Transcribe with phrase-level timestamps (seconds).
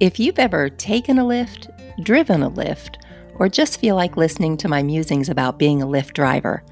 [0.00, 1.70] If you've ever taken a lift,
[2.02, 2.98] driven a lift,
[3.36, 6.64] or just feel like listening to my musings about being a Lyft driver,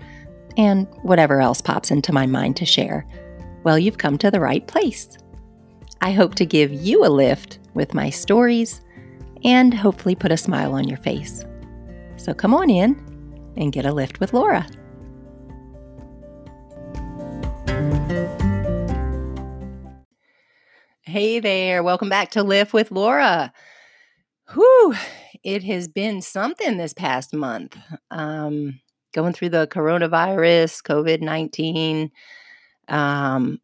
[0.56, 3.06] and whatever else pops into my mind to share,
[3.62, 5.16] well, you've come to the right place.
[6.00, 8.80] I hope to give you a lift with my stories
[9.44, 11.44] and hopefully put a smile on your face.
[12.16, 14.66] So come on in and get a lift with Laura.
[21.12, 23.52] Hey there, welcome back to Lift with Laura.
[24.54, 24.94] Whew,
[25.44, 27.76] it has been something this past month.
[28.10, 28.80] Um,
[29.12, 32.10] going through the coronavirus, COVID 19.
[32.88, 33.60] Um,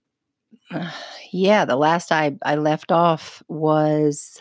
[1.32, 4.38] yeah, the last I, I left off was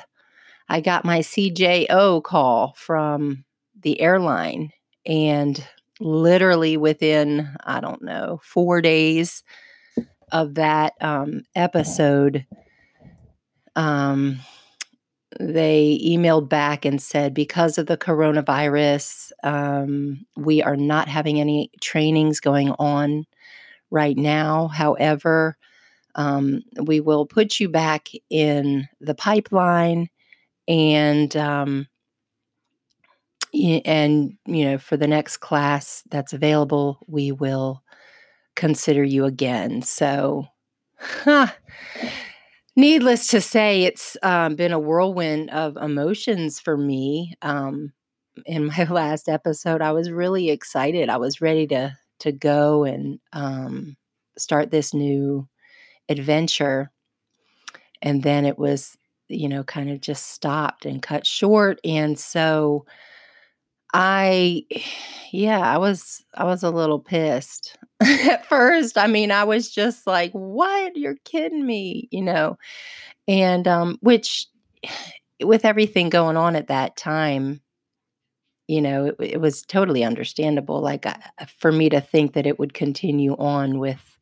[0.68, 3.46] I got my CJO call from
[3.80, 4.74] the airline,
[5.06, 5.66] and
[6.02, 9.44] literally within, I don't know, four days
[10.34, 12.46] of that um, episode,
[13.78, 14.40] um,
[15.40, 21.70] they emailed back and said because of the coronavirus, um, we are not having any
[21.82, 23.26] trainings going on
[23.92, 24.68] right now.
[24.68, 25.58] However,
[26.16, 30.10] um, we will put you back in the pipeline
[30.68, 31.88] and um,
[33.54, 37.82] and you know for the next class that's available we will
[38.56, 40.46] consider you again so
[41.00, 41.48] huh,
[42.78, 47.94] needless to say it's um, been a whirlwind of emotions for me um,
[48.46, 49.82] in my last episode.
[49.82, 51.10] I was really excited.
[51.10, 53.98] I was ready to to go and um,
[54.38, 55.48] start this new
[56.10, 56.92] adventure.
[58.02, 58.98] And then it was
[59.30, 61.80] you know kind of just stopped and cut short.
[61.84, 62.86] And so
[63.94, 64.64] i
[65.32, 70.06] yeah i was i was a little pissed at first i mean i was just
[70.08, 72.58] like what you're kidding me you know
[73.28, 74.48] and um which
[75.44, 77.62] with everything going on at that time
[78.68, 81.16] you know it, it was totally understandable like uh,
[81.60, 84.18] for me to think that it would continue on with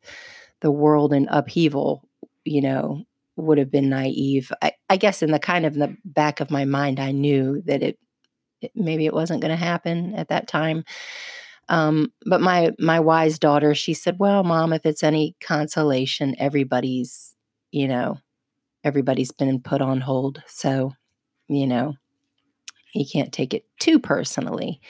[0.60, 2.06] the world in upheaval
[2.44, 3.02] you know
[3.36, 4.50] would have been naive.
[4.62, 7.62] I, I, guess in the kind of in the back of my mind, I knew
[7.66, 7.98] that it,
[8.60, 10.84] it maybe it wasn't going to happen at that time.
[11.68, 17.34] Um, but my my wise daughter, she said, "Well, mom, if it's any consolation, everybody's
[17.72, 18.18] you know
[18.84, 20.92] everybody's been put on hold, so
[21.48, 21.94] you know
[22.94, 24.80] you can't take it too personally."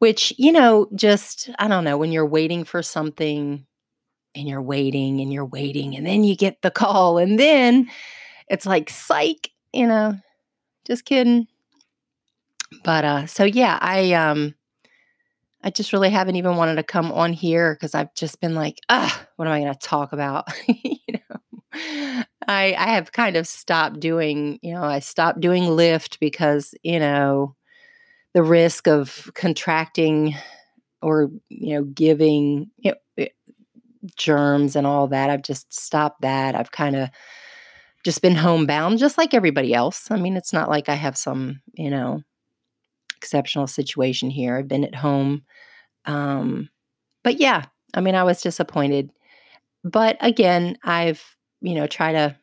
[0.00, 3.66] Which you know, just I don't know when you're waiting for something
[4.34, 7.88] and you're waiting and you're waiting and then you get the call and then
[8.48, 10.16] it's like psych you know
[10.86, 11.46] just kidding
[12.82, 14.54] but uh so yeah i um
[15.64, 18.80] i just really haven't even wanted to come on here because i've just been like
[18.88, 23.46] ah what am i going to talk about you know i i have kind of
[23.46, 27.56] stopped doing you know i stopped doing Lyft because you know
[28.32, 30.34] the risk of contracting
[31.02, 33.26] or you know giving you know,
[34.16, 35.30] germs and all that.
[35.30, 36.54] I've just stopped that.
[36.54, 37.10] I've kind of
[38.04, 40.10] just been homebound, just like everybody else.
[40.10, 42.22] I mean, it's not like I have some, you know,
[43.24, 44.56] exceptional situation here.
[44.56, 45.42] I've been at home.
[46.04, 46.68] Um,
[47.22, 47.64] but yeah,
[47.94, 49.10] I mean, I was disappointed.
[49.82, 51.22] But again, I've,
[51.62, 52.36] you know, try to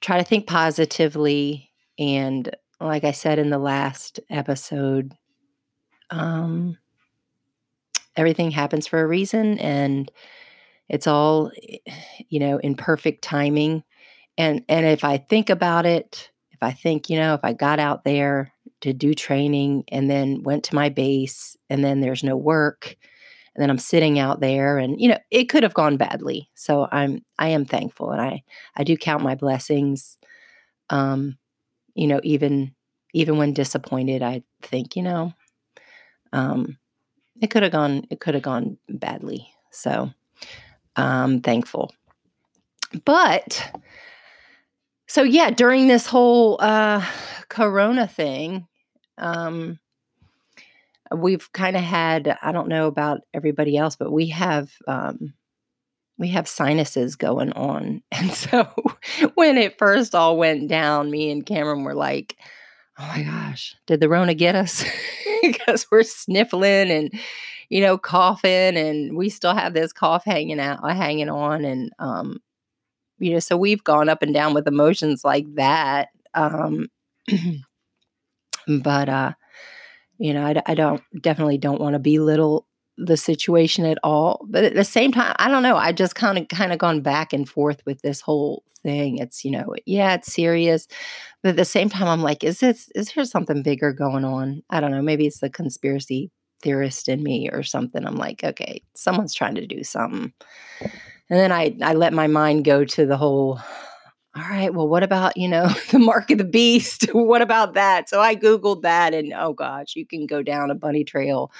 [0.00, 5.12] try to think positively and like I said in the last episode,
[6.10, 6.78] um,
[8.16, 10.10] everything happens for a reason and
[10.88, 11.50] it's all
[12.28, 13.82] you know in perfect timing
[14.36, 17.78] and and if i think about it if i think you know if i got
[17.78, 22.36] out there to do training and then went to my base and then there's no
[22.36, 22.96] work
[23.54, 26.48] and then i'm sitting out there and you know it could have gone badly.
[26.54, 28.42] So i'm i am thankful and i
[28.76, 30.16] i do count my blessings
[30.90, 31.36] um
[31.94, 32.72] you know even
[33.14, 35.32] even when disappointed i think you know
[36.32, 36.78] um
[37.40, 39.50] it could have gone it could have gone badly.
[39.72, 40.10] So
[40.96, 41.92] i'm thankful.
[43.04, 43.72] But
[45.08, 47.04] so yeah during this whole uh
[47.48, 48.67] corona thing
[49.18, 49.78] um
[51.14, 55.32] we've kind of had i don't know about everybody else but we have um
[56.18, 58.64] we have sinuses going on and so
[59.34, 62.36] when it first all went down me and cameron were like
[62.98, 64.84] oh my gosh, did the Rona get us?
[65.42, 67.12] because we're sniffling and,
[67.68, 71.64] you know, coughing and we still have this cough hanging out, uh, hanging on.
[71.64, 72.40] And, um,
[73.18, 76.08] you know, so we've gone up and down with emotions like that.
[76.34, 76.88] Um,
[78.68, 79.32] but, uh,
[80.18, 82.66] you know, I, I don't definitely don't want to belittle
[82.98, 84.44] the situation at all.
[84.48, 85.76] But at the same time, I don't know.
[85.76, 89.18] I just kind of kind of gone back and forth with this whole thing.
[89.18, 90.88] It's, you know, yeah, it's serious.
[91.42, 94.62] But at the same time, I'm like, is this is there something bigger going on?
[94.70, 95.02] I don't know.
[95.02, 96.30] Maybe it's the conspiracy
[96.60, 98.04] theorist in me or something.
[98.04, 100.32] I'm like, okay, someone's trying to do something.
[101.30, 103.60] And then I I let my mind go to the whole
[104.38, 107.04] all right, well, what about, you know, the mark of the beast?
[107.12, 108.08] what about that?
[108.08, 111.50] So I Googled that and oh gosh, you can go down a bunny trail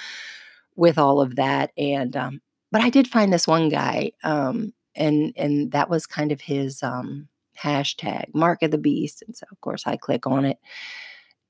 [0.75, 1.71] with all of that.
[1.77, 2.41] And um,
[2.71, 6.83] but I did find this one guy, um, and and that was kind of his
[6.83, 7.27] um
[7.57, 9.23] hashtag, mark of the beast.
[9.25, 10.57] And so of course I click on it.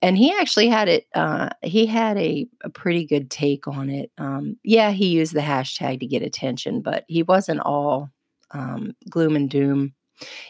[0.02, 4.12] And he actually had it, uh, he had a, a pretty good take on it.
[4.18, 8.10] Um, yeah, he used the hashtag to get attention, but he wasn't all
[8.52, 9.94] um, gloom and doom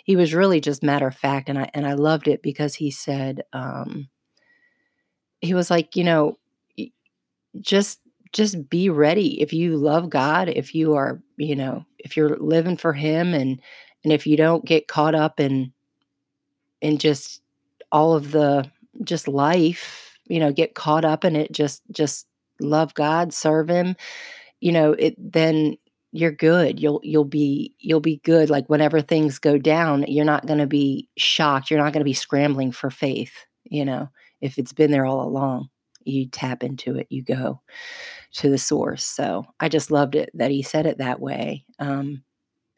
[0.04, 2.92] he was really just matter of fact and i and i loved it because he
[2.92, 4.10] said um
[5.42, 6.38] he was like you know
[7.62, 8.00] just
[8.31, 9.42] just be ready.
[9.42, 13.62] If you love god if you are you know if you're living for him and
[14.04, 15.74] and if you don't get caught up in
[16.81, 17.42] in just
[17.92, 18.69] all of the
[19.04, 22.27] just life you know get caught up in it just just
[22.60, 23.95] love god serve him
[24.62, 25.77] you know it then
[26.12, 30.46] you're good you'll you'll be you'll be good like whenever things go down you're not
[30.46, 33.34] going to be shocked you're not going to be scrambling for faith
[33.66, 34.10] you know?
[34.42, 35.70] If it's been there all along
[36.06, 37.62] you tap into it you go
[38.34, 42.24] to the source so i just loved it that he said it that way um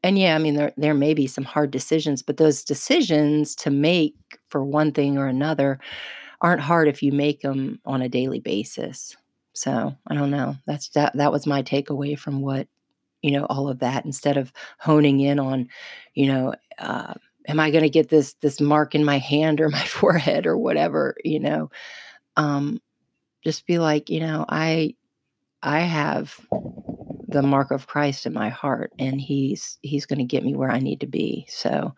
[0.04, 3.70] and yeah i mean there there may be some hard decisions but those decisions to
[3.70, 4.16] make
[4.50, 5.80] for one thing or another
[6.42, 9.16] aren't hard if you make them on a daily basis
[9.54, 12.68] so i don't know that's that that was my takeaway from what
[13.22, 15.68] you know all of that instead of honing in on
[16.14, 17.14] you know uh,
[17.48, 20.58] am i going to get this this mark in my hand or my forehead or
[20.58, 21.70] whatever you know?
[22.38, 22.82] Um
[23.44, 24.96] just be like you know i
[25.64, 26.40] i have
[27.28, 30.72] the mark of christ in my heart and he's he's going to get me where
[30.72, 31.46] i need to be.
[31.50, 31.96] So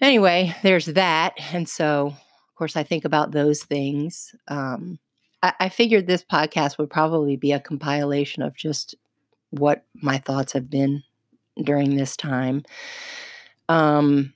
[0.00, 1.34] anyway there's that.
[1.52, 4.34] And so of course i think about those things.
[4.48, 4.98] Um
[5.42, 8.94] I, I figured this podcast would probably be a compilation of just
[9.56, 11.02] what my thoughts have been
[11.62, 12.62] during this time.
[13.68, 14.32] Um,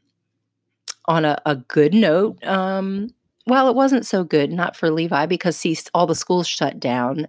[1.06, 3.08] on a, a good note, um,
[3.46, 7.26] well, it wasn't so good, not for Levi, because see, all the schools shut down,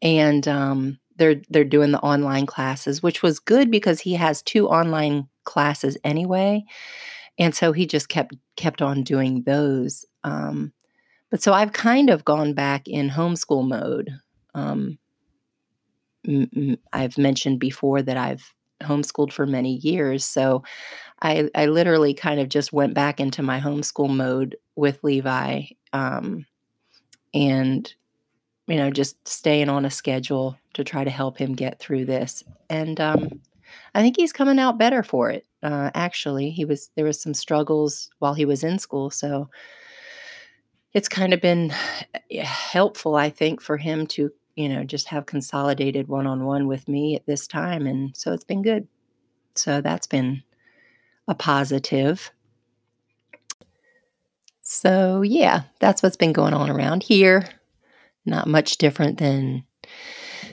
[0.00, 4.68] and um, they're they're doing the online classes, which was good because he has two
[4.68, 6.64] online classes anyway,
[7.38, 10.06] and so he just kept kept on doing those.
[10.24, 10.72] Um,
[11.30, 14.10] but so I've kind of gone back in homeschool mode.
[14.54, 14.98] Um,
[16.92, 20.24] I've mentioned before that I've homeschooled for many years.
[20.24, 20.62] So
[21.22, 26.46] I, I literally kind of just went back into my homeschool mode with Levi um,
[27.34, 27.92] and,
[28.66, 32.42] you know, just staying on a schedule to try to help him get through this.
[32.68, 33.40] And um,
[33.94, 35.46] I think he's coming out better for it.
[35.62, 39.50] Uh, actually, he was there was some struggles while he was in school, so
[40.94, 41.72] it's kind of been
[42.30, 46.66] eh, helpful, I think, for him to you know, just have consolidated one on one
[46.66, 47.86] with me at this time.
[47.86, 48.86] And so it's been good.
[49.54, 50.42] So that's been
[51.26, 52.30] a positive.
[54.60, 57.48] So, yeah, that's what's been going on around here.
[58.26, 59.64] Not much different than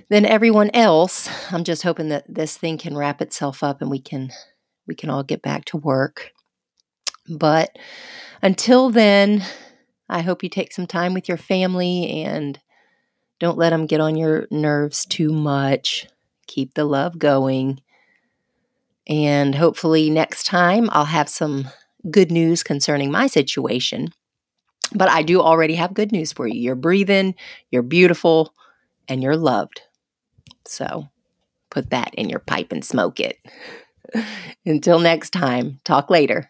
[0.09, 1.30] than everyone else.
[1.51, 4.31] I'm just hoping that this thing can wrap itself up and we can
[4.88, 6.31] we can all get back to work.
[7.30, 7.78] But
[8.42, 9.44] until then,
[10.07, 12.57] I hope you take some time with your family and
[13.40, 16.08] don't let them get on your nerves too much.
[16.48, 17.82] Keep the love going.
[19.08, 21.68] And hopefully, next time I'll have some
[22.10, 24.10] good news concerning my situation.
[24.94, 26.60] But I do already have good news for you.
[26.60, 27.36] You're breathing,
[27.72, 28.54] you're beautiful,
[29.08, 29.82] and you're loved.
[30.66, 31.08] So
[31.70, 33.38] put that in your pipe and smoke it.
[34.66, 36.50] Until next time, talk later.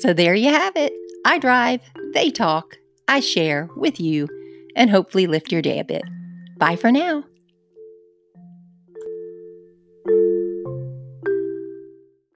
[0.00, 0.92] So there you have it.
[1.24, 1.80] I drive,
[2.12, 4.28] they talk, I share with you,
[4.76, 6.04] and hopefully lift your day a bit.
[6.58, 7.24] Bye for now.